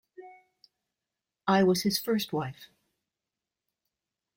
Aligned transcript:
I 1.47 1.61
was 1.61 1.83
his 1.83 1.99
first 1.99 2.33
wife. 2.33 2.69